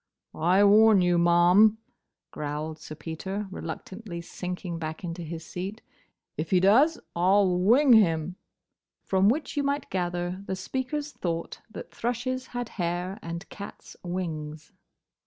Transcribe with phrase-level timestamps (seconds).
[0.33, 1.77] "I warn you, ma'am,"
[2.31, 5.83] growled Sir Peter, reluctantly sinking back into his seat,
[6.37, 8.35] "if he does, I 'll wing him."
[9.05, 14.71] From which you might gather the speakers thought that thrushes had hair and cats wings.